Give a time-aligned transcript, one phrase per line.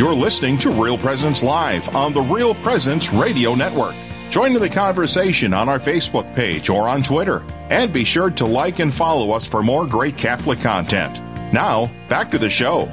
[0.00, 3.94] You're listening to Real Presence Live on the Real Presence Radio Network.
[4.30, 7.42] Join in the conversation on our Facebook page or on Twitter.
[7.68, 11.20] And be sure to like and follow us for more great Catholic content.
[11.52, 12.86] Now, back to the show.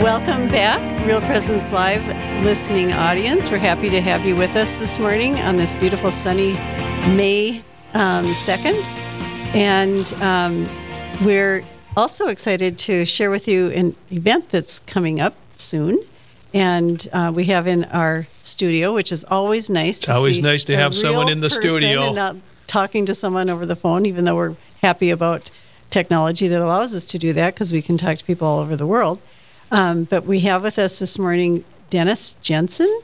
[0.00, 2.06] Welcome back, Real Presence Live
[2.44, 3.50] listening audience.
[3.50, 6.52] We're happy to have you with us this morning on this beautiful sunny
[7.16, 7.64] May
[7.94, 8.86] um, 2nd.
[9.56, 10.68] And um,
[11.24, 11.64] we're
[11.98, 15.98] also excited to share with you an event that's coming up soon.
[16.54, 19.98] And uh, we have in our studio, which is always nice.
[20.00, 23.66] To always nice to have someone in the studio and not talking to someone over
[23.66, 25.50] the phone, even though we're happy about
[25.90, 28.76] technology that allows us to do that because we can talk to people all over
[28.76, 29.20] the world.
[29.70, 33.00] Um, but we have with us this morning Dennis Jensen,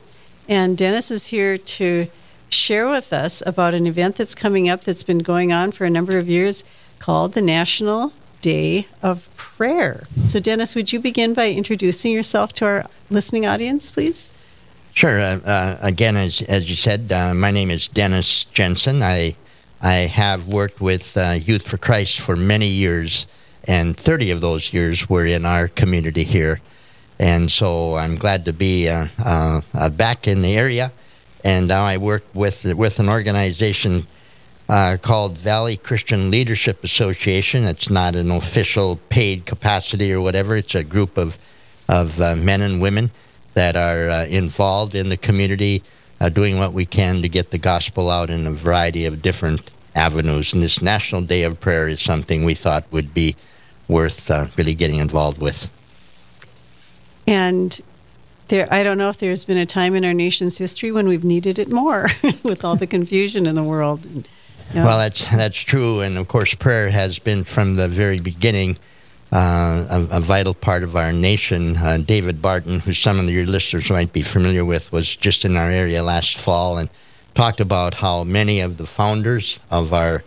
[0.49, 2.07] and Dennis is here to
[2.49, 5.91] share with us about an event that's coming up that's been going on for a
[5.91, 6.63] number of years
[6.99, 8.13] called the National
[8.45, 10.05] Day of Prayer.
[10.29, 14.31] So, Dennis, would you begin by introducing yourself to our listening audience, please?
[14.93, 15.19] Sure.
[15.19, 19.03] Uh, uh, again, as, as you said, uh, my name is Dennis Jensen.
[19.03, 19.37] I
[19.81, 23.27] I have worked with uh, Youth for Christ for many years
[23.67, 26.61] and 30 of those years were in our community here.
[27.19, 30.93] And so I'm glad to be uh, uh, back in the area.
[31.43, 34.07] And now I work with with an organization
[34.75, 37.63] uh, called Valley Christian Leadership Association.
[37.63, 40.57] It's not an official paid capacity or whatever.
[40.57, 41.39] It's a group of
[41.89, 43.13] of uh, men and women
[43.53, 45.85] that are uh, involved in the community,
[46.33, 50.53] doing what we can to get the gospel out in a variety of different avenues.
[50.53, 53.37] And this National Day of Prayer is something we thought would be
[53.87, 55.71] worth uh, really getting involved with.
[57.29, 57.81] And
[58.49, 61.23] there, I don't know if there's been a time in our nation's history when we've
[61.23, 62.09] needed it more
[62.43, 64.05] with all the confusion in the world.
[64.07, 64.25] You
[64.73, 64.85] know.
[64.85, 68.79] Well, that's that's true, and of course, prayer has been from the very beginning
[69.33, 71.77] uh, a, a, vital part of our nation.
[71.77, 75.57] Uh, David Barton, who some of your listeners might be familiar with, was just in
[75.57, 76.89] our area last fall and
[77.35, 80.23] talked about how many of the founders of our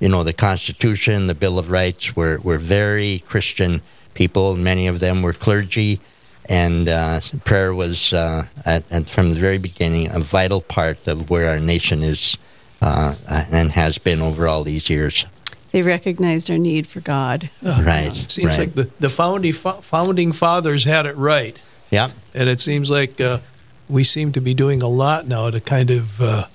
[0.00, 3.80] you know, the Constitution, the Bill of Rights were, were very Christian
[4.14, 4.56] people.
[4.56, 6.00] Many of them were clergy,
[6.46, 11.30] and uh, prayer was, uh, at, at, from the very beginning, a vital part of
[11.30, 12.36] where our nation is
[12.84, 15.26] uh, and has been over all these years.
[15.72, 17.50] They recognized our need for God.
[17.64, 18.16] Oh, right.
[18.16, 18.68] It seems right.
[18.68, 21.60] like the, the founding, founding fathers had it right.
[21.90, 22.10] Yeah.
[22.34, 23.40] And it seems like uh,
[23.88, 26.46] we seem to be doing a lot now to kind of uh,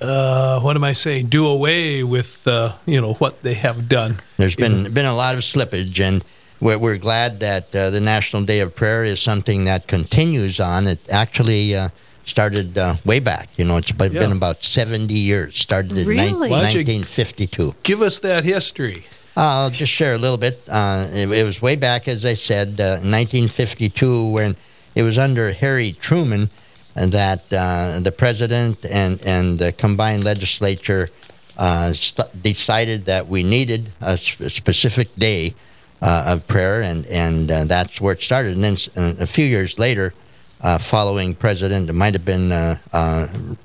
[0.00, 1.26] uh, what am I saying?
[1.26, 4.20] Do away with uh, you know what they have done.
[4.36, 4.90] There's been know.
[4.90, 6.24] been a lot of slippage, and
[6.60, 10.86] we're, we're glad that uh, the National Day of Prayer is something that continues on.
[10.86, 11.88] It actually uh,
[12.28, 13.48] started uh, way back.
[13.56, 14.20] You know, it's been, yeah.
[14.20, 15.58] been, about 70 years.
[15.58, 16.48] Started in really?
[16.48, 17.74] 19, 1952.
[17.82, 19.04] Give us that history.
[19.36, 20.60] I'll just share a little bit.
[20.68, 24.56] Uh, it, it, was way back, as I said, 1952, when
[24.94, 26.50] it was under Harry Truman
[26.94, 31.08] that uh, the president and, and the combined legislature
[31.56, 35.54] uh, st- decided that we needed a, sp- a specific day
[36.00, 38.54] uh, of prayer, and, and uh, that's where it started.
[38.54, 40.14] And then uh, a few years later,
[40.60, 42.50] uh, following President, it might have been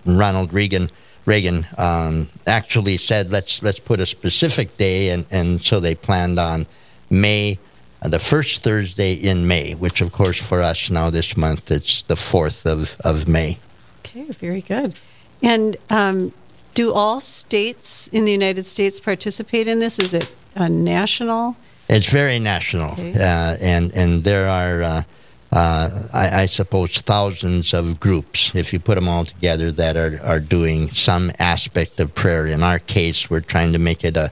[0.06, 0.90] Ronald Reagan.
[1.26, 6.38] Reagan um, actually said, "Let's let's put a specific day," and, and so they planned
[6.38, 6.68] on
[7.09, 7.59] May
[8.04, 12.16] the first Thursday in May, which of course for us now this month it's the
[12.16, 13.58] 4th of, of May.
[14.00, 15.00] Okay, very good.
[15.42, 16.34] And um,
[16.74, 20.00] do all states in the United States participate in this?
[20.00, 21.56] Is it a national?
[21.90, 23.14] It's very national, okay.
[23.14, 25.04] uh, and and there are, uh,
[25.53, 30.19] uh, I, I, suppose, thousands of groups if you put them all together that are
[30.24, 32.47] are doing some aspect of prayer.
[32.47, 34.31] In our case, we're trying to make it a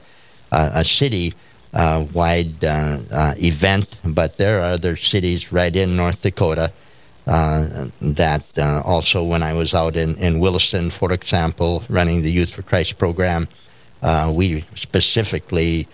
[0.52, 1.36] a, a city
[1.74, 6.74] uh, wide uh, uh, event, but there are other cities right in North Dakota
[7.28, 12.32] uh, that uh, also, when I was out in, in Williston, for example, running the
[12.32, 13.48] Youth for Christ program,
[14.02, 15.88] uh, we specifically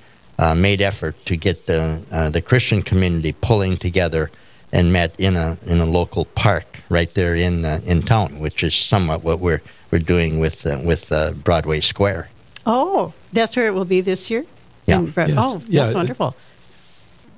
[0.55, 4.31] made effort to get the, the Christian community pulling together
[4.71, 8.75] and met in a in a local park right there in in town, which is
[8.75, 9.61] somewhat what we're
[9.91, 11.11] we're doing with with
[11.43, 12.29] Broadway Square.
[12.65, 14.45] Oh, that's where it will be this year.
[14.85, 15.05] Yeah.
[15.15, 15.33] Yes.
[15.37, 15.83] Oh, yeah.
[15.83, 16.35] that's wonderful.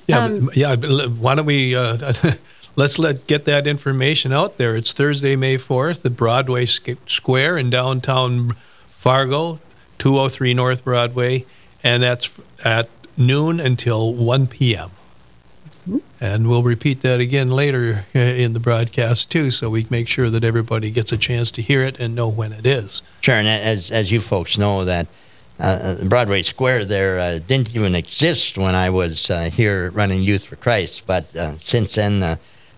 [0.08, 0.76] Yeah, um, yeah.
[0.76, 2.14] Why don't we uh,
[2.76, 4.76] let's let get that information out there?
[4.76, 8.52] It's Thursday, May fourth, at Broadway Square in downtown
[8.88, 9.60] Fargo,
[10.00, 11.46] two hundred three North Broadway,
[11.84, 14.90] and that's at noon until one p.m.
[16.22, 20.30] And we'll repeat that again later uh, in the broadcast too, so we make sure
[20.30, 23.02] that everybody gets a chance to hear it and know when it is.
[23.22, 25.08] Sure, and as as you folks know that
[25.60, 30.46] uh, Broadway Square there uh, didn't even exist when I was uh, here running Youth
[30.46, 31.08] for Christ.
[31.08, 32.38] But uh, since then,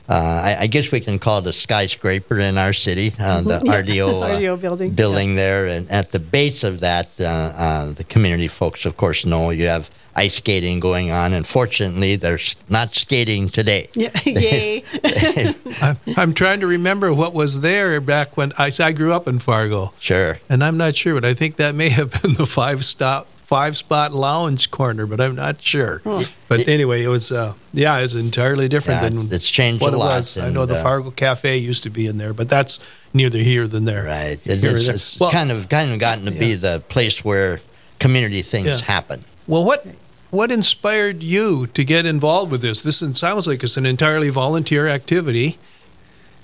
[0.10, 3.62] uh, uh, I, I, guess we can call it a skyscraper in our city, the
[3.66, 5.36] RDO, RDO building, building yeah.
[5.36, 5.66] there.
[5.68, 10.36] And at the base of that, the community folks, of course, know you have ice
[10.36, 11.34] skating going on.
[11.34, 13.88] And fortunately, there's not skating today.
[13.94, 14.10] Yeah.
[14.26, 14.84] Yay.
[16.18, 19.94] I'm trying to remember what was there back when I, I grew up in Fargo.
[20.00, 20.40] Sure.
[20.50, 23.76] And I'm not sure, but I think that may have been the five stop five
[23.76, 26.02] spot lounge corner, but I'm not sure.
[26.06, 26.24] Oh.
[26.48, 29.98] But anyway, it was uh, yeah, it's entirely different yeah, than it's changed what a
[29.98, 30.14] lot.
[30.14, 30.38] It was.
[30.38, 32.80] I know the uh, Fargo Cafe used to be in there, but that's
[33.14, 34.06] neither here than there.
[34.06, 34.40] Right.
[34.46, 36.40] It's, it's well, kind of kind of gotten to yeah.
[36.40, 37.60] be the place where
[38.00, 38.86] community things yeah.
[38.86, 39.26] happen.
[39.48, 39.86] Well, what
[40.30, 42.82] what inspired you to get involved with this?
[42.82, 45.58] This sounds like it's an entirely volunteer activity.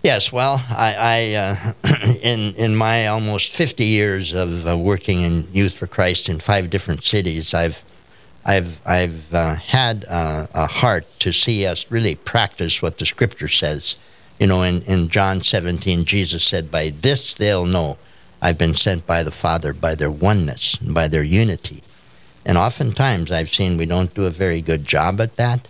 [0.04, 5.48] Yes, well, I, I uh, in in my almost fifty years of uh, working in
[5.52, 7.84] Youth for Christ in five different cities, I've
[8.46, 13.48] I've I've uh, had uh, a heart to see us really practice what the Scripture
[13.48, 13.96] says.
[14.40, 17.98] You know, in in John seventeen, Jesus said, "By this they'll know
[18.42, 21.82] I've been sent by the Father, by their oneness, and by their unity."
[22.48, 25.68] And oftentimes I've seen we don't do a very good job at that.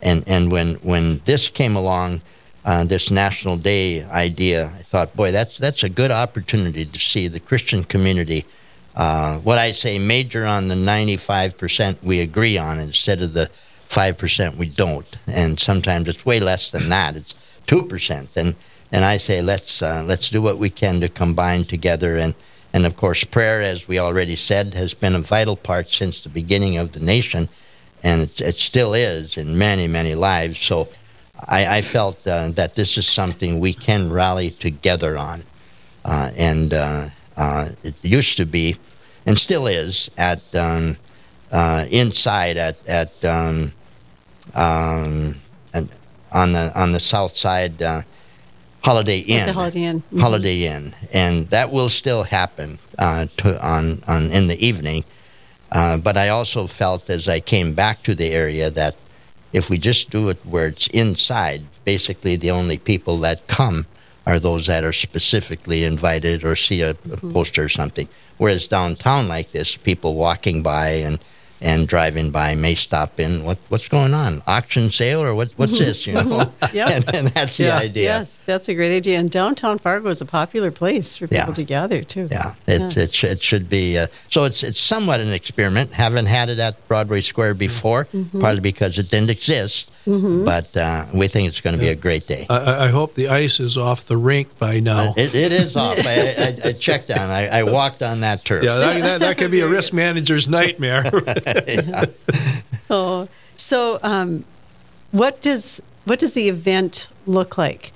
[0.00, 2.22] And, and when, when this came along,
[2.64, 7.28] uh, this National Day idea, I thought, boy, that's, that's a good opportunity to see
[7.28, 8.44] the Christian community.
[8.94, 13.50] Uh, what I say, major on the 95% we agree on instead of the
[13.88, 15.16] 5% we don't.
[15.26, 17.16] And sometimes it's way less than that.
[17.16, 17.34] It's
[17.66, 18.36] 2%.
[18.36, 18.56] And,
[18.92, 22.34] and I say, let's, uh, let's do what we can to combine together and,
[22.72, 26.28] and of course, prayer, as we already said, has been a vital part since the
[26.28, 27.48] beginning of the nation,
[28.02, 30.58] and it, it still is in many, many lives.
[30.58, 30.88] So
[31.48, 35.44] I, I felt uh, that this is something we can rally together on.
[36.04, 38.76] Uh, and uh, uh it used to be,
[39.26, 40.96] and still is, at um,
[41.52, 43.72] uh, inside at, at um,
[44.54, 45.36] um,
[46.32, 48.02] on the on the south side uh,
[48.82, 49.46] Holiday Inn.
[49.46, 50.00] the Holiday Inn.
[50.00, 50.20] Mm-hmm.
[50.20, 55.04] Holiday Inn, and that will still happen uh, to, on on in the evening.
[55.72, 58.96] Uh, but I also felt as I came back to the area that
[59.52, 63.86] if we just do it where it's inside, basically the only people that come
[64.26, 67.32] are those that are specifically invited or see a, a mm-hmm.
[67.32, 68.08] poster or something.
[68.38, 71.18] Whereas downtown like this, people walking by and
[71.60, 73.44] and driving by may stop in.
[73.44, 74.42] What what's going on?
[74.46, 75.52] Auction sale or what?
[75.52, 76.06] What's this?
[76.06, 76.52] You know.
[76.72, 76.90] yeah.
[76.90, 77.78] And, and, that's yeah.
[77.78, 78.04] the idea.
[78.04, 79.18] Yes, that's a great idea.
[79.18, 81.54] And downtown Fargo is a popular place for people yeah.
[81.54, 82.28] to gather too.
[82.30, 82.96] Yeah, it yes.
[82.96, 83.98] it, sh- it should be.
[83.98, 85.92] Uh, so it's it's somewhat an experiment.
[85.92, 88.40] Haven't had it at Broadway Square before, mm-hmm.
[88.40, 89.92] partly because it didn't exist.
[90.06, 90.44] Mm-hmm.
[90.44, 92.46] But uh, we think it's going to be a great day.
[92.48, 95.10] I, I, hope the ice is off the rink by now.
[95.10, 95.98] Uh, it, it is off.
[95.98, 97.30] I, I, I, checked on.
[97.30, 98.64] I, I walked on that turf.
[98.64, 101.04] Yeah, that, that, that could be a risk manager's nightmare.
[102.92, 104.44] Oh, so um,
[105.12, 107.92] what does what does the event look like?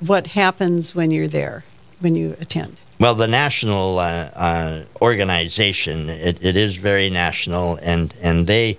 [0.00, 1.64] What happens when you're there,
[2.00, 2.80] when you attend?
[2.98, 8.78] Well, the national uh, uh, organization it, it is very national, and and they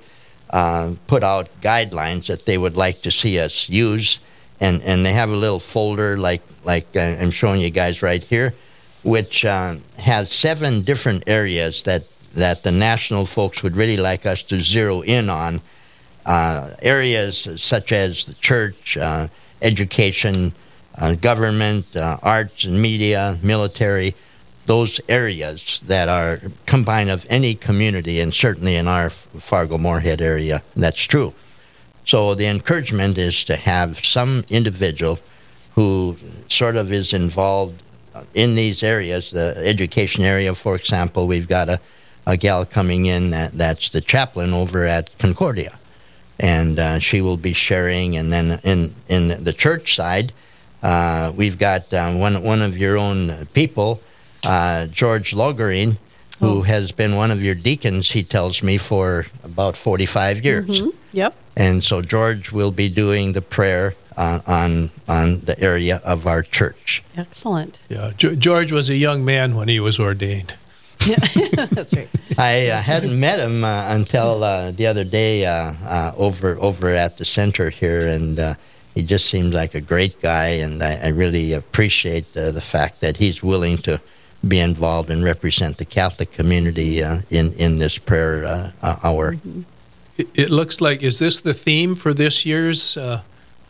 [0.50, 4.20] uh, put out guidelines that they would like to see us use,
[4.60, 8.24] and and they have a little folder like like uh, I'm showing you guys right
[8.24, 8.56] here,
[9.04, 12.04] which uh, has seven different areas that
[12.34, 15.62] that the national folks would really like us to zero in on
[16.26, 19.28] uh, areas such as the church, uh,
[19.62, 20.54] education,
[20.98, 24.16] uh, government, uh, arts and media, military,
[24.66, 30.62] those areas that are combined of any community, and certainly in our Fargo Moorhead area,
[30.76, 31.34] that's true.
[32.06, 35.20] So the encouragement is to have some individual
[35.76, 37.82] who sort of is involved
[38.34, 39.32] in these areas.
[39.32, 41.80] The education area, for example, we've got a
[42.26, 45.78] a gal coming in that, that's the chaplain over at Concordia.
[46.40, 48.16] And uh, she will be sharing.
[48.18, 50.34] And then in, in the church side,
[50.82, 54.02] uh, we've got um, one, one of your own people,
[54.46, 55.98] uh, George Logerine,
[56.40, 56.62] who oh.
[56.64, 60.82] has been one of your deacons, he tells me, for about 45 years.
[60.82, 60.90] Mm-hmm.
[61.14, 61.36] Yep.
[61.56, 66.44] And so George will be doing the prayer uh, on on the area of our
[66.44, 67.04] church.
[67.16, 67.80] Excellent.
[67.90, 70.56] Yeah, George was a young man when he was ordained.
[71.06, 71.16] Yeah,
[71.72, 72.10] that's right.
[72.38, 76.90] I uh, hadn't met him uh, until uh, the other day uh, uh, over over
[76.90, 78.54] at the center here, and uh,
[78.94, 83.18] he just seems like a great guy, and I, I really appreciate the fact that
[83.18, 84.00] he's willing to
[84.48, 89.34] be involved and represent the Catholic community in in this prayer hour.
[89.34, 89.62] Mm-hmm.
[90.18, 93.22] It, it, looks like is this the theme for this year's uh,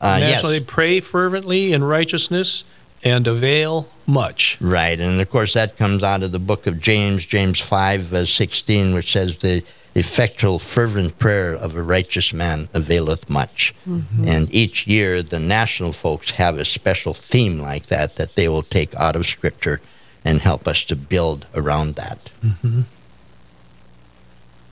[0.01, 0.51] National?
[0.51, 0.59] Yes.
[0.59, 2.65] They pray fervently in righteousness
[3.03, 4.57] and avail much.
[4.61, 8.25] Right, and of course that comes out of the book of James, James 5, uh,
[8.25, 13.73] 16, which says the effectual fervent prayer of a righteous man availeth much.
[13.87, 14.27] Mm-hmm.
[14.27, 18.63] And each year the national folks have a special theme like that that they will
[18.63, 19.81] take out of Scripture
[20.23, 22.29] and help us to build around that.
[22.43, 22.81] Mm-hmm.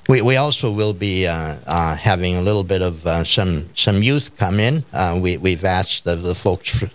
[0.07, 4.01] We, we also will be uh, uh, having a little bit of uh, some some
[4.01, 4.83] youth come in.
[4.91, 6.89] Uh, we we've asked the, the folks for,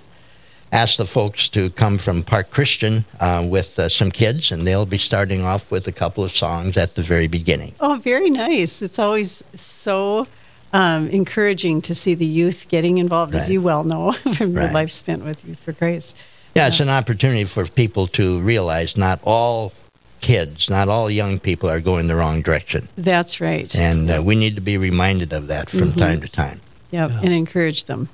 [0.72, 4.86] asked the folks to come from Park Christian uh, with uh, some kids, and they'll
[4.86, 7.74] be starting off with a couple of songs at the very beginning.
[7.80, 8.82] Oh, very nice!
[8.82, 10.26] It's always so
[10.72, 13.42] um, encouraging to see the youth getting involved, right.
[13.42, 14.64] as you well know from right.
[14.64, 16.18] your life spent with Youth for Christ.
[16.54, 19.72] Yeah, it's an opportunity for people to realize not all
[20.20, 22.88] kids, not all young people are going the wrong direction.
[22.96, 23.74] That's right.
[23.74, 26.00] And uh, we need to be reminded of that from mm-hmm.
[26.00, 26.60] time to time.
[26.90, 28.08] Yep, yeah, and encourage them.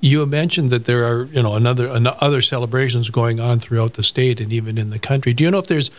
[0.00, 4.40] You mentioned that there are, you know, another other celebrations going on throughout the state
[4.40, 5.32] and even in the country.
[5.32, 5.90] Do you know if there's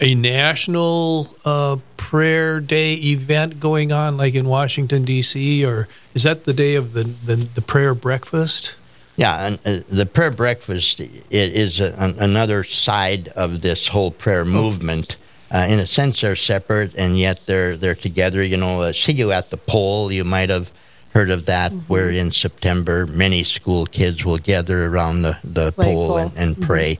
[0.00, 6.44] a national uh, prayer day event going on, like in Washington D.C., or is that
[6.44, 8.76] the day of the the, the prayer breakfast?
[9.16, 14.44] Yeah, and uh, the prayer breakfast is a, an, another side of this whole prayer
[14.44, 15.16] movement.
[15.50, 18.42] Uh, in a sense, they're separate, and yet they're they're together.
[18.42, 20.10] You know, uh, see you at the pole.
[20.10, 20.72] You might have
[21.12, 21.92] heard of that, mm-hmm.
[21.92, 26.64] where in September many school kids will gather around the the pole and, and mm-hmm.
[26.64, 26.98] pray.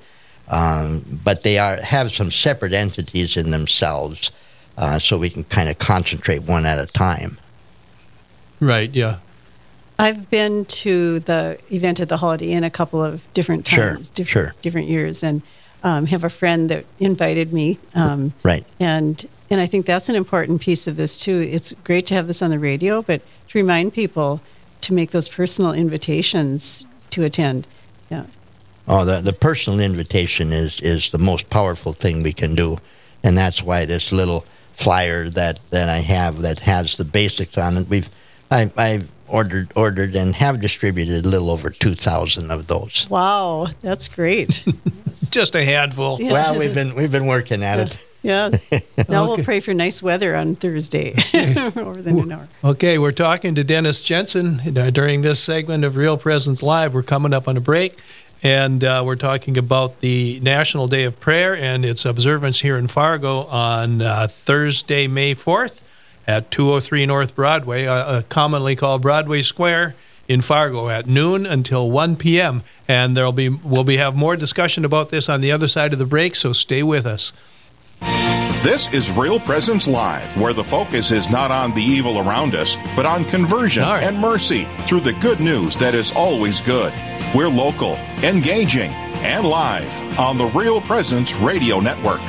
[0.48, 4.32] Um, but they are have some separate entities in themselves,
[4.76, 7.38] uh, so we can kind of concentrate one at a time.
[8.60, 8.90] Right.
[8.90, 9.18] Yeah.
[9.98, 14.14] I've been to the event at the Holiday Inn a couple of different times, sure,
[14.14, 14.54] different, sure.
[14.60, 15.42] different years, and
[15.84, 17.78] um, have a friend that invited me.
[17.94, 18.64] Um, right.
[18.80, 21.46] And and I think that's an important piece of this too.
[21.46, 24.40] It's great to have this on the radio, but to remind people
[24.80, 27.68] to make those personal invitations to attend.
[28.10, 28.24] Yeah.
[28.88, 32.78] Oh, the the personal invitation is is the most powerful thing we can do,
[33.22, 37.76] and that's why this little flyer that that I have that has the basics on
[37.76, 37.88] it.
[37.90, 38.08] We've
[38.50, 43.06] I, I've ordered ordered and have distributed a little over 2,000 of those.
[43.10, 44.64] Wow, that's great.
[45.30, 46.16] Just a handful.
[46.18, 46.32] Yeah.
[46.32, 48.08] Well, we've been we've been working at it.
[48.22, 48.70] Yes.
[49.08, 49.34] Now okay.
[49.36, 51.10] we'll pray for nice weather on Thursday
[51.76, 52.48] over the noon hour.
[52.62, 56.94] Okay, we're talking to Dennis Jensen uh, during this segment of Real Presence Live.
[56.94, 57.98] We're coming up on a break.
[58.42, 62.88] And uh, we're talking about the National Day of Prayer and its observance here in
[62.88, 65.82] Fargo on uh, Thursday, May 4th
[66.26, 69.94] at 203 North Broadway, uh, commonly called Broadway Square
[70.28, 72.62] in Fargo at noon until 1 p.m.
[72.88, 75.98] And there'll be we'll be have more discussion about this on the other side of
[75.98, 77.32] the break, so stay with us.
[78.62, 82.76] This is Real Presence Live, where the focus is not on the evil around us,
[82.94, 84.04] but on conversion right.
[84.04, 86.92] and mercy through the good news that is always good.
[87.34, 88.92] We're local, engaging,
[89.22, 92.20] and live on the Real Presence Radio Network.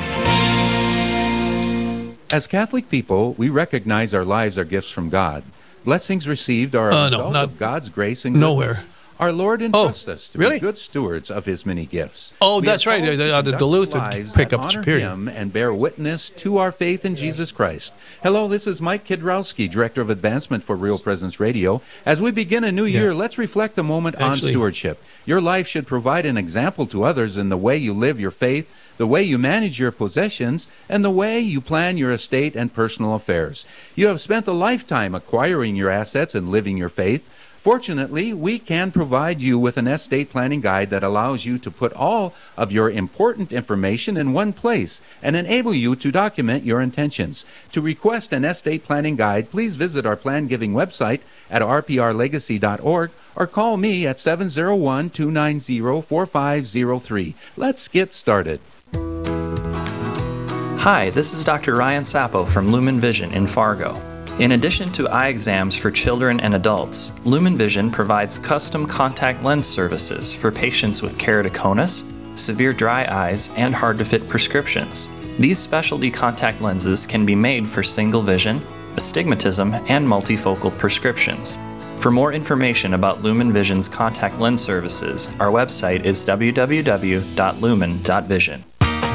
[2.32, 5.44] As Catholic people, we recognize our lives are gifts from God.
[5.84, 8.48] Blessings received are a uh, result no, of God's grace and goodness.
[8.48, 8.84] Nowhere.
[9.20, 10.56] Our Lord entrusts oh, us to really?
[10.56, 12.32] be good stewards of His many gifts.
[12.40, 13.02] Oh, we that's right.
[13.02, 13.94] Uh, the Duluth
[14.34, 15.10] pickup Superior.
[15.10, 17.94] Him and bear witness to our faith in Jesus Christ.
[18.22, 21.80] Hello, this is Mike Kidrowski, Director of Advancement for Real Presence Radio.
[22.04, 23.18] As we begin a new year, yeah.
[23.18, 25.02] let's reflect a moment Actually, on stewardship.
[25.24, 28.72] Your life should provide an example to others in the way you live your faith
[28.96, 33.14] the way you manage your possessions, and the way you plan your estate and personal
[33.14, 33.64] affairs.
[33.94, 37.30] You have spent a lifetime acquiring your assets and living your faith.
[37.64, 41.94] Fortunately, we can provide you with an estate planning guide that allows you to put
[41.94, 47.46] all of your important information in one place and enable you to document your intentions.
[47.72, 53.46] To request an estate planning guide, please visit our plan giving website at rprlegacy.org or
[53.46, 57.34] call me at 701 290 4503.
[57.56, 58.60] Let's get started.
[60.82, 61.76] Hi, this is Dr.
[61.76, 64.13] Ryan Sappo from Lumen Vision in Fargo.
[64.40, 69.64] In addition to eye exams for children and adults, Lumen Vision provides custom contact lens
[69.64, 72.04] services for patients with keratoconus,
[72.36, 75.08] severe dry eyes, and hard to fit prescriptions.
[75.38, 78.60] These specialty contact lenses can be made for single vision,
[78.96, 81.60] astigmatism, and multifocal prescriptions.
[81.98, 88.64] For more information about Lumen Vision's contact lens services, our website is www.lumen.vision.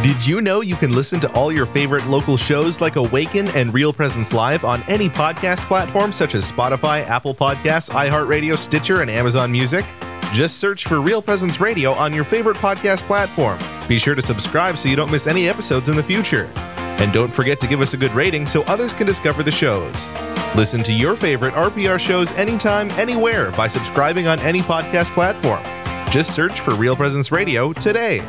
[0.02, 3.74] Did you know you can listen to all your favorite local shows like Awaken and
[3.74, 9.12] Real Presence Live on any podcast platform such as Spotify, Apple Podcasts, iHeartRadio, Stitcher, and
[9.12, 9.86] Amazon Music?
[10.32, 13.60] Just search for Real Presence Radio on your favorite podcast platform.
[13.90, 16.50] Be sure to subscribe so you don't miss any episodes in the future.
[16.56, 20.08] And don't forget to give us a good rating so others can discover the shows.
[20.56, 25.62] Listen to your favorite RPR shows anytime, anywhere by subscribing on any podcast platform.
[26.10, 28.20] Just search for Real Presence Radio today.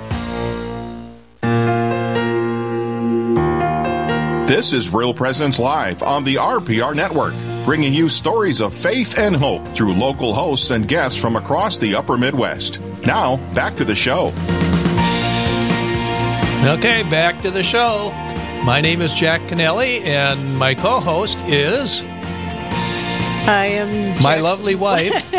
[4.50, 9.37] This is Real Presence Live on the RPR Network, bringing you stories of faith and
[9.37, 12.80] hope through local hosts and guests from across the upper Midwest.
[13.07, 14.33] Now, back to the show.
[16.66, 18.11] Okay, back to the show.
[18.64, 22.02] My name is Jack Kennelly, and my co host is.
[23.47, 25.33] I am my lovely wife.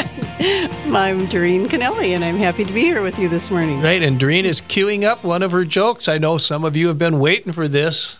[0.96, 3.82] I'm Doreen Kennelly, and I'm happy to be here with you this morning.
[3.82, 6.08] Right, and Doreen is queuing up one of her jokes.
[6.08, 8.18] I know some of you have been waiting for this.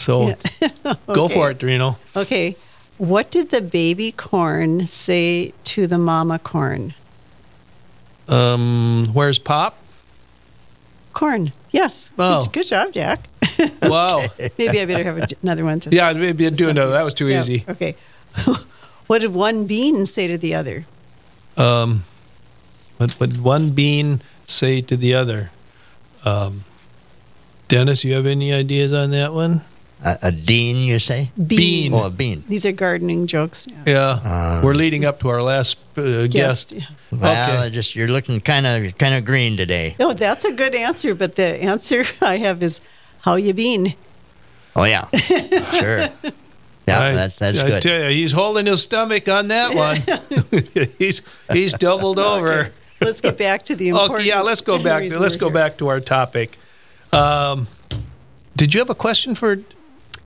[0.00, 0.34] So
[1.06, 1.34] go Okay.
[1.34, 1.96] for it, Dorino.
[2.16, 2.56] Okay.
[2.96, 6.94] What did the baby corn say to the mama corn?
[8.28, 9.76] Um, where's Pop?
[11.12, 11.52] Corn.
[11.70, 12.12] Yes.
[12.18, 12.44] Oh.
[12.44, 13.28] Good, good job, Jack.
[13.82, 14.24] Wow.
[14.58, 15.80] Maybe I better have another one.
[15.80, 16.92] To Yeah, maybe do another.
[16.92, 17.64] That was too Yeah, easy.
[17.68, 17.94] Okay.
[19.06, 20.86] what did one bean say to the other?
[21.58, 22.04] Um,
[22.96, 25.50] what would one bean say to the other?
[26.24, 26.64] Um,
[27.68, 29.60] Dennis, you have any ideas on that one?
[30.04, 31.30] A, a dean, you say?
[31.46, 31.92] Bean.
[31.92, 32.42] Oh, a bean.
[32.48, 33.66] These are gardening jokes.
[33.86, 36.72] Yeah, we're leading up to our last uh, guest.
[36.72, 36.84] yeah.
[37.12, 37.70] Well, Okay.
[37.70, 39.96] Just you're looking kind of kind of green today.
[39.98, 42.80] No, that's a good answer, but the answer I have is
[43.20, 43.94] how you been?
[44.76, 45.08] Oh yeah,
[45.72, 46.08] sure.
[46.88, 47.82] Yeah, I, that, that's I good.
[47.82, 49.98] tell you, he's holding his stomach on that one.
[50.98, 52.72] he's he's doubled over.
[53.00, 54.20] Let's get back to the important.
[54.20, 55.08] Okay, yeah, let's go back.
[55.08, 55.54] Let's go here.
[55.54, 56.58] back to our topic.
[57.12, 57.68] Um,
[58.56, 59.58] did you have a question for?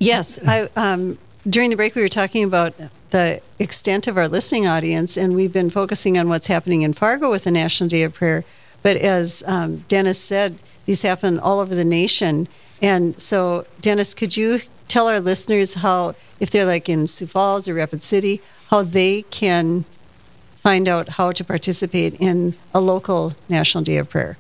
[0.05, 1.19] Yes, I um,
[1.49, 2.75] during the break we were talking about
[3.11, 7.31] the extent of our listening audience, and we've been focusing on what's happening in Fargo
[7.31, 8.45] with the National Day of Prayer.
[8.83, 12.49] But as um, Dennis said, these happen all over the nation,
[12.83, 17.69] and so Dennis, could you tell our listeners how, if they're like in Sioux Falls
[17.69, 19.85] or Rapid City, how they can
[20.57, 24.37] find out how to participate in a local National Day of Prayer?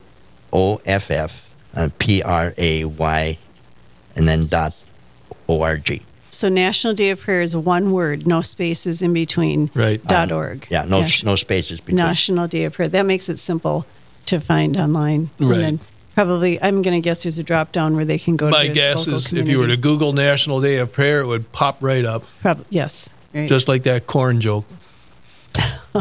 [0.53, 1.51] O F F
[1.99, 3.37] P R A Y
[4.14, 4.77] and then dot
[5.49, 6.03] O R G.
[6.31, 9.71] So National Day of Prayer is one word, no spaces in between.
[9.75, 10.03] Right.
[10.05, 10.66] Dot org.
[10.71, 11.97] Yeah, no Nation- no spaces between.
[11.97, 12.88] National Day of Prayer.
[12.88, 13.85] That makes it simple
[14.27, 15.31] to find online.
[15.38, 15.55] Right.
[15.55, 15.81] And then
[16.14, 18.51] probably, I'm going to guess there's a drop down where they can go.
[18.51, 19.77] My to guess local is if you were to.
[19.77, 23.11] Google National Day of Prayer, it would pop right up, Probably yes.
[23.35, 23.49] Right.
[23.49, 24.64] just like that corn joke.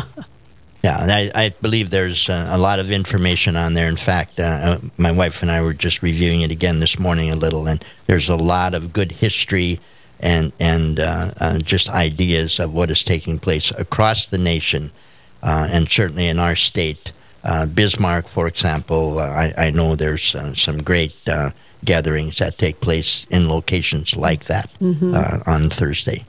[0.82, 3.90] Yeah, and I, I believe there's uh, a lot of information on there.
[3.90, 7.30] In fact, uh, uh, my wife and I were just reviewing it again this morning
[7.30, 9.82] a little, and there's a lot of good history
[10.20, 14.92] and and uh, uh, just ideas of what is taking place across the nation,
[15.44, 17.14] uh, and certainly in our state.
[17.42, 21.52] Uh, Bismarck, for example, uh, I, I know there's uh, some great uh,
[21.86, 26.26] gatherings that take place in locations like that uh, on Thursday.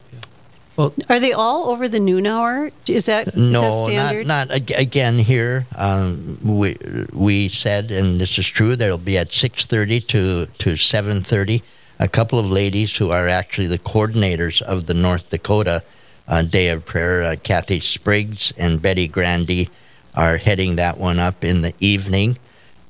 [0.76, 2.70] Well, Are they all over the noon hour?
[2.88, 4.26] Is that No, not standard?
[4.28, 5.66] not ag- again here.
[5.76, 6.76] Um, we
[7.12, 8.76] we said, and this is true.
[8.76, 11.62] There'll be at six thirty to to seven thirty.
[12.02, 15.82] A couple of ladies who are actually the coordinators of the North Dakota
[16.26, 19.68] uh, Day of Prayer, uh, Kathy Spriggs and Betty Grandy,
[20.14, 22.38] are heading that one up in the evening.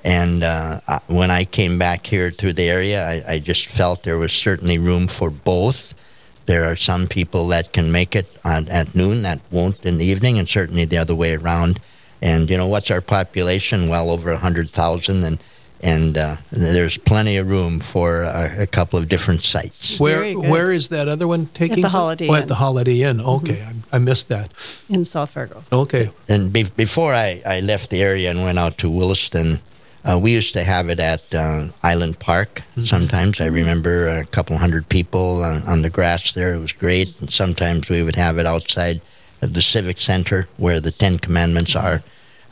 [0.04, 4.16] And uh, when I came back here through the area, I, I just felt there
[4.16, 5.92] was certainly room for both.
[6.46, 10.06] There are some people that can make it on, at noon that won't in the
[10.06, 11.80] evening, and certainly the other way around.
[12.22, 13.88] And you know what's our population?
[13.88, 15.42] Well over hundred thousand, and
[15.82, 19.98] and uh, there's plenty of room for uh, a couple of different sites.
[19.98, 21.78] Where where is that other one taking?
[21.78, 21.88] At the?
[21.88, 22.42] Holiday Oh, Inn.
[22.42, 23.20] at the Holiday Inn.
[23.20, 24.50] Okay, I, I missed that.
[24.88, 25.64] in South Fargo.
[25.72, 29.60] Okay, And be- before I, I left the area and went out to Williston,
[30.04, 32.62] uh, we used to have it at uh, Island Park.
[32.84, 36.54] Sometimes I remember a couple hundred people on, on the grass there.
[36.54, 37.18] It was great.
[37.20, 39.00] And sometimes we would have it outside
[39.42, 42.02] of the Civic Center where the Ten Commandments are.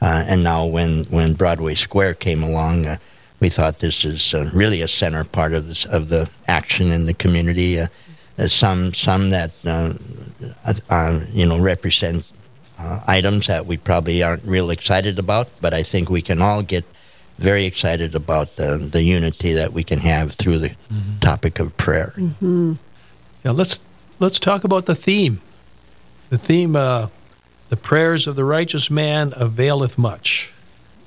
[0.01, 2.99] Uh, and now, when, when Broadway Square came along, uh,
[3.41, 7.07] we thought this is uh, really a center part of this of the action in
[7.07, 7.81] the community.
[7.81, 7.87] Uh,
[8.39, 9.95] uh, some some that uh,
[10.91, 12.25] uh, you know represent
[12.79, 16.63] uh, items that we probably aren't real excited about, but I think we can all
[16.63, 16.85] get
[17.39, 20.77] very excited about the, the unity that we can have through the
[21.21, 22.13] topic of prayer.
[22.41, 22.77] now
[23.45, 23.81] let's
[24.19, 25.41] let's talk about the theme.
[26.31, 27.09] The theme, uh,
[27.71, 30.53] the prayers of the righteous man availeth much.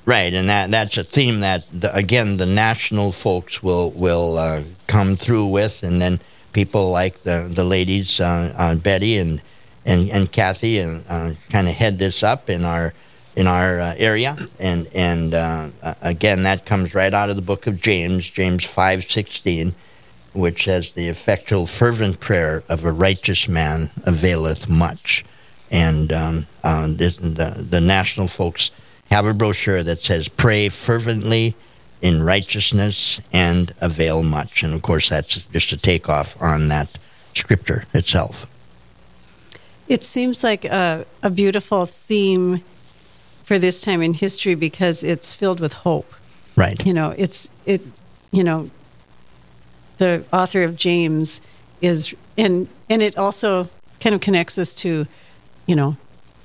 [0.06, 4.64] Right, and that that's a theme that the, again the national folks will will uh,
[4.88, 6.20] come through with, and then
[6.54, 9.42] people like the the ladies, uh, uh, Betty and
[9.86, 12.94] and and Kathy, and uh, kind of head this up in our
[13.36, 14.38] in our uh, area.
[14.60, 15.70] And and uh,
[16.02, 19.76] again, that comes right out of the book of James, James five sixteen,
[20.34, 25.24] which says, "The effectual, fervent prayer of a righteous man availeth much."
[25.70, 28.72] And um, uh, this, the the national folks
[29.12, 31.56] have a brochure that says, "Pray fervently."
[32.02, 34.64] In righteousness and avail much.
[34.64, 36.98] And of course, that's just a takeoff on that
[37.36, 38.48] scripture itself.
[39.88, 42.64] It seems like a, a beautiful theme
[43.44, 46.12] for this time in history because it's filled with hope.
[46.56, 46.84] Right.
[46.84, 47.82] You know, it's it.
[48.32, 48.72] You know,
[49.98, 51.40] the author of James
[51.82, 53.70] is, and and it also
[54.00, 55.06] kind of connects us to,
[55.68, 55.98] you know,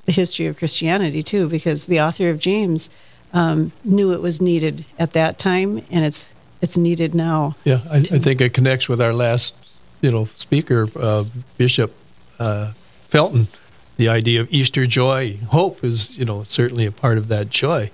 [0.07, 2.90] the history of Christianity too, because the author of James
[3.33, 7.55] um, knew it was needed at that time, and it's it's needed now.
[7.64, 9.55] Yeah, I, I think it connects with our last,
[10.01, 11.25] you know, speaker, uh,
[11.59, 11.92] Bishop
[12.38, 12.73] uh,
[13.09, 13.49] Felton
[13.97, 17.90] the idea of Easter joy, hope is, you know, certainly a part of that joy.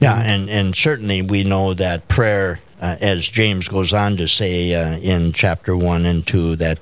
[0.00, 4.74] Yeah, and, and certainly we know that prayer, uh, as James goes on to say
[4.74, 6.80] uh, in chapter 1 and 2, that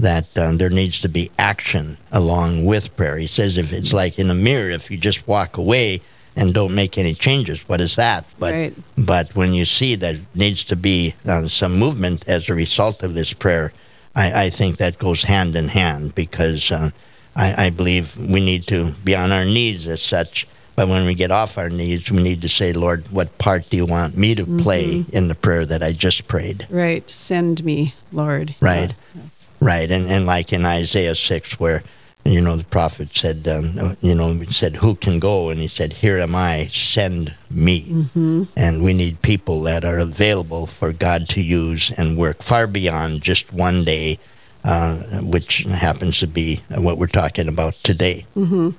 [0.00, 3.18] that um, there needs to be action along with prayer.
[3.18, 6.00] He says if it's like in a mirror, if you just walk away
[6.36, 8.24] and don't make any changes, what is that?
[8.38, 8.74] But right.
[8.96, 13.14] but when you see that needs to be uh, some movement as a result of
[13.14, 13.72] this prayer,
[14.14, 16.90] I, I think that goes hand in hand because uh,
[17.36, 20.46] I, I believe we need to be on our knees as such.
[20.80, 23.76] But when we get off our knees, we need to say, Lord, what part do
[23.76, 25.14] you want me to play mm-hmm.
[25.14, 26.66] in the prayer that I just prayed?
[26.70, 27.08] Right.
[27.10, 28.54] Send me, Lord.
[28.62, 28.94] Right.
[29.14, 29.50] yes.
[29.60, 29.90] Right.
[29.90, 31.82] And, and like in Isaiah 6, where,
[32.24, 35.50] you know, the prophet said, um, you know, said, who can go?
[35.50, 37.82] And he said, here am I, send me.
[37.82, 38.44] Mm-hmm.
[38.56, 43.20] And we need people that are available for God to use and work far beyond
[43.20, 44.18] just one day
[44.64, 48.26] uh, which happens to be what we're talking about today.
[48.36, 48.70] Mm-hmm.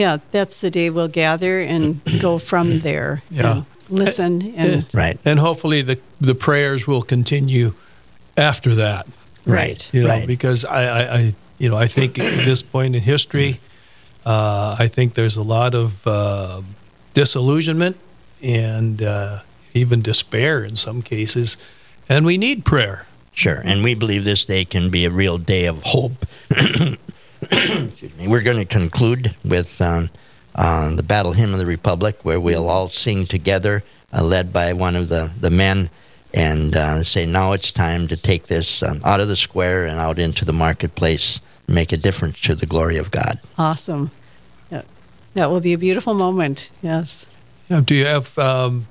[0.00, 3.20] Yeah, that's the day we'll gather and go from there.
[3.30, 3.64] Yeah.
[3.90, 7.74] listen and right, and hopefully the the prayers will continue
[8.34, 9.06] after that.
[9.44, 10.26] Right, you know, right.
[10.26, 13.60] because I, I, I, you know, I think at this point in history,
[14.24, 16.62] uh, I think there's a lot of uh,
[17.12, 17.98] disillusionment
[18.42, 19.40] and uh,
[19.74, 21.58] even despair in some cases,
[22.08, 23.06] and we need prayer.
[23.32, 26.24] Sure, and we believe this day can be a real day of hope.
[27.52, 28.28] Excuse me.
[28.28, 30.10] We're going to conclude with um,
[30.54, 33.82] uh, the Battle Hymn of the Republic, where we'll all sing together,
[34.12, 35.90] uh, led by one of the, the men,
[36.32, 39.98] and uh, say, now it's time to take this um, out of the square and
[39.98, 43.40] out into the marketplace, and make a difference to the glory of God.
[43.58, 44.12] Awesome.
[44.70, 44.82] Yeah.
[45.34, 47.26] That will be a beautiful moment, yes.
[47.68, 48.86] Yeah, do you have, um,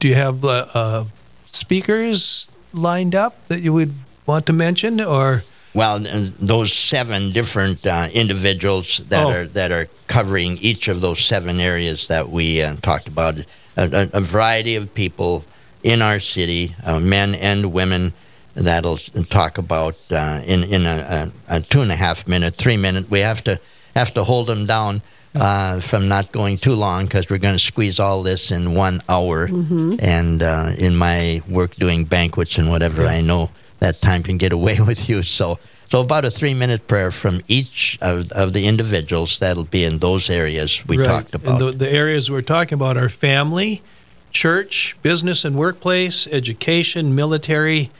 [0.00, 1.04] do you have uh, uh,
[1.52, 3.94] speakers lined up that you would
[4.26, 5.44] want to mention, or?
[5.74, 6.00] Well,
[6.38, 9.30] those seven different uh, individuals that oh.
[9.30, 13.38] are that are covering each of those seven areas that we uh, talked about,
[13.76, 15.44] a, a, variety of people
[15.82, 18.12] in our city, uh, men and women,
[18.54, 18.98] that'll
[19.30, 23.10] talk about uh, in in a, a, two and a half minute, three minute.
[23.10, 23.58] We have to
[23.96, 25.00] have to hold them down
[25.34, 29.00] uh, from not going too long because we're going to squeeze all this in one
[29.08, 29.48] hour.
[29.48, 29.94] Mm-hmm.
[30.00, 33.50] And uh, in my work doing banquets and whatever, I know
[33.82, 35.22] that time can get away with you.
[35.22, 35.58] So,
[35.90, 39.98] so about a three minute prayer from each of, of the individuals that'll be in
[39.98, 41.06] those areas we right.
[41.06, 41.58] talked about.
[41.58, 43.82] The, the, areas we're talking about are family,
[44.30, 47.90] church, business and workplace, education, military,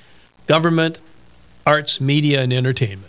[0.46, 1.00] government,
[1.66, 3.08] arts, media, and entertainment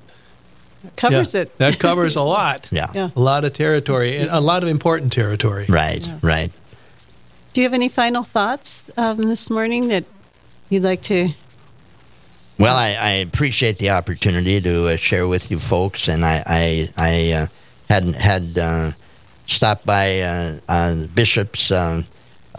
[0.98, 1.58] covers yeah, it.
[1.60, 2.70] that covers a lot.
[2.74, 2.92] yeah.
[2.94, 3.10] yeah.
[3.16, 5.66] A lot of territory and a lot of important territory.
[5.70, 6.22] Right, yes.
[6.22, 6.52] right.
[7.54, 10.04] Do you have any final thoughts um, this morning that
[10.70, 11.30] you'd like to?
[12.60, 16.89] Well, I, I appreciate the opportunity to uh, share with you folks, and I I,
[16.98, 17.48] I uh,
[17.89, 18.92] hadn't had uh,
[19.48, 22.06] stopped by uh, uh, Bishop's um,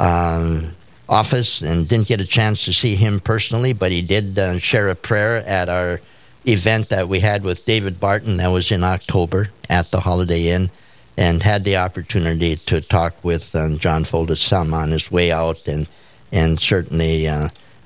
[0.00, 0.74] um,
[1.08, 4.88] office and didn't get a chance to see him personally, but he did uh, share
[4.88, 6.00] a prayer at our
[6.46, 10.70] event that we had with David Barton that was in October at the Holiday Inn
[11.16, 15.66] and had the opportunity to talk with um, John Folda some on his way out
[15.68, 15.86] and
[16.32, 17.28] and certainly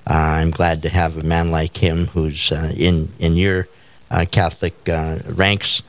[0.09, 3.69] I'm glad to have a man like him who's uh, in in your
[4.11, 5.83] uh, Catholic uh, ranks.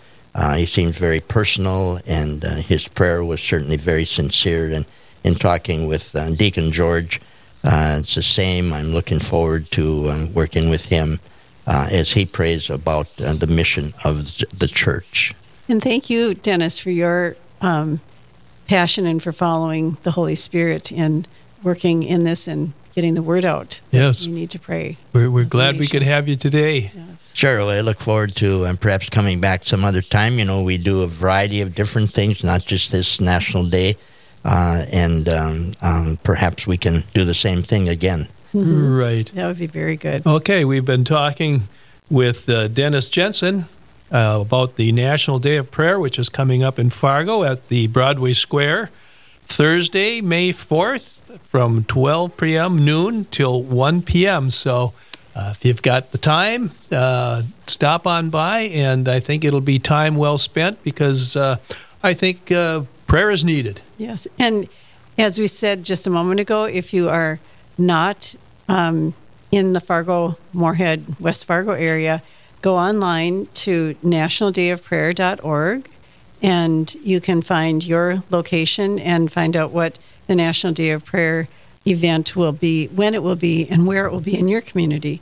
[0.55, 4.71] He seems very personal, and his prayer was certainly very sincere.
[4.71, 4.86] And
[5.21, 7.19] in talking with Deacon George,
[7.62, 8.71] it's the same.
[8.71, 11.19] I'm looking forward to um, working with him
[11.67, 15.34] as he prays about the mission of the church.
[15.67, 17.99] And thank you, Dennis, for your um,
[18.67, 21.27] passion and for following the Holy Spirit and
[21.63, 23.79] working in this and getting the word out.
[23.91, 24.25] Yes.
[24.25, 24.97] You need to pray.
[25.13, 26.91] We're, we're glad we could have you today.
[26.93, 27.31] Yes.
[27.33, 27.62] Sure.
[27.62, 30.38] I look forward to um, perhaps coming back some other time.
[30.38, 33.95] You know, we do a variety of different things, not just this National Day.
[34.43, 38.27] Uh, and um, um, perhaps we can do the same thing again.
[38.53, 38.93] Mm-hmm.
[38.93, 39.31] Right.
[39.33, 40.27] That would be very good.
[40.27, 41.69] Okay, we've been talking
[42.09, 43.67] with uh, Dennis Jensen
[44.12, 47.88] uh, about the National Day of Prayer, which is coming up in Fargo at the
[47.88, 48.89] Broadway Square,
[49.43, 52.83] Thursday, May 4th, from 12 p.m.
[52.83, 54.49] noon till 1 p.m.
[54.49, 54.93] So
[55.35, 59.79] uh, if you've got the time, uh, stop on by, and I think it'll be
[59.79, 61.57] time well spent because uh,
[62.03, 63.81] I think uh, prayer is needed.
[63.97, 64.27] Yes.
[64.37, 64.67] And
[65.17, 67.39] as we said just a moment ago, if you are
[67.77, 68.35] not
[68.67, 69.13] um,
[69.51, 72.21] in the Fargo, Moorhead, West Fargo area,
[72.61, 75.89] go online to nationaldayofprayer.org
[76.41, 79.97] and you can find your location and find out what
[80.29, 81.49] the National Day of Prayer
[81.85, 85.21] event will be, when it will be, and where it will be in your community.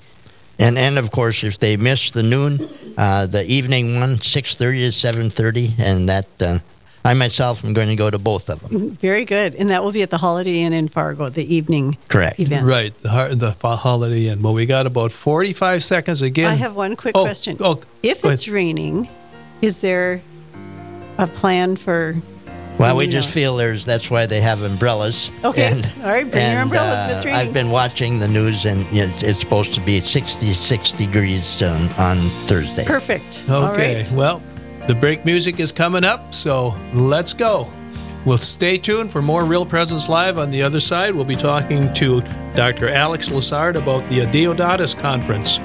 [0.59, 4.79] And and of course, if they miss the noon, uh, the evening one, six thirty
[4.79, 6.59] to seven thirty, and that uh,
[7.05, 8.97] I myself am going to go to both of them.
[8.97, 12.39] Very good, and that will be at the Holiday Inn in Fargo, the evening Correct.
[12.39, 12.65] event.
[12.65, 14.41] Right, the, the Holiday Inn.
[14.41, 16.51] Well, we got about 45 seconds again.
[16.51, 17.57] I have one quick oh, question.
[17.59, 19.07] Oh, if it's raining,
[19.61, 20.21] is there
[21.19, 22.15] a plan for
[22.77, 23.85] well, we just feel there's.
[23.85, 25.31] That's why they have umbrellas.
[25.43, 25.71] Okay.
[25.71, 27.39] And, All right, bring and, your umbrellas uh, it's raining.
[27.39, 32.17] I've been watching the news, and it's, it's supposed to be 66 degrees um, on
[32.47, 32.85] Thursday.
[32.85, 33.45] Perfect.
[33.49, 34.05] Okay.
[34.13, 34.41] Well,
[34.87, 37.71] the break music is coming up, so let's go.
[38.25, 40.37] We'll stay tuned for more Real Presence Live.
[40.37, 42.21] On the other side, we'll be talking to
[42.55, 42.89] Dr.
[42.89, 45.59] Alex Lassard about the Adeodatus Conference.